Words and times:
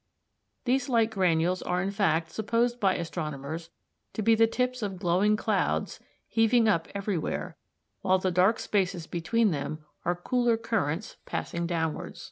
These 0.65 0.89
light 0.89 1.11
granules 1.11 1.61
are 1.61 1.79
in 1.79 1.91
fact 1.91 2.31
supposed 2.31 2.79
by 2.79 2.95
astronomers 2.95 3.69
to 4.13 4.23
be 4.23 4.33
the 4.33 4.47
tips 4.47 4.81
of 4.81 4.97
glowing 4.97 5.37
clouds 5.37 5.99
heaving 6.27 6.67
up 6.67 6.87
everywhere, 6.95 7.55
while 8.01 8.17
the 8.17 8.31
dark 8.31 8.57
spaces 8.57 9.05
between 9.05 9.51
them 9.51 9.85
are 10.03 10.15
cooler 10.15 10.57
currents 10.57 11.17
passing 11.27 11.67
downwards. 11.67 12.19